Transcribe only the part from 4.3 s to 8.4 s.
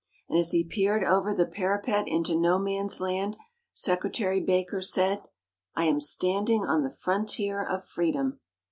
Baker said: "I am standing on the frontier of freedom."